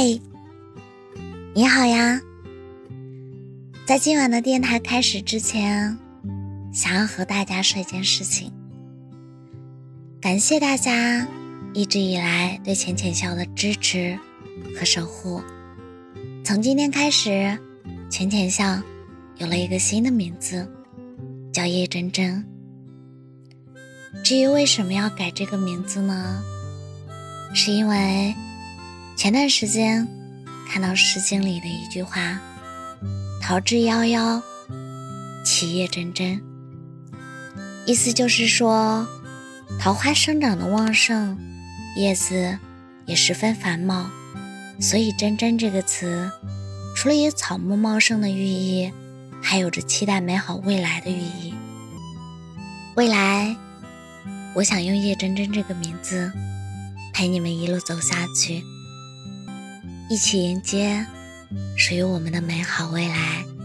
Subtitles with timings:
[0.00, 0.22] 嘿，
[1.56, 2.20] 你好呀！
[3.84, 5.98] 在今晚的电台开始之前，
[6.72, 8.52] 想要和大家说一件事情。
[10.20, 11.26] 感谢大家
[11.74, 14.16] 一直以来对浅浅笑的支持
[14.78, 15.42] 和守护。
[16.44, 17.58] 从今天开始，
[18.08, 18.80] 浅浅笑
[19.38, 20.64] 有了一个新的名字，
[21.52, 22.46] 叫叶真真。
[24.22, 26.40] 至于为什么要改这个名字呢？
[27.52, 28.32] 是因为。
[29.18, 30.06] 前段时间
[30.70, 32.38] 看到《诗经》里的一句话
[33.42, 34.40] ：“桃之夭夭，
[35.44, 36.40] 其叶蓁蓁。”
[37.84, 39.04] 意思就是说，
[39.80, 41.36] 桃花生长的旺盛，
[41.96, 42.56] 叶子
[43.06, 44.08] 也十分繁茂，
[44.80, 46.30] 所以“蓁蓁”这个词，
[46.94, 48.92] 除了有草木茂盛的寓意，
[49.42, 51.52] 还有着期待美好未来的寓意。
[52.94, 53.56] 未来，
[54.54, 56.32] 我想用叶蓁蓁这个名字，
[57.12, 58.62] 陪你们一路走下去。
[60.08, 61.04] 一起迎接
[61.76, 63.57] 属于我们的美好未来。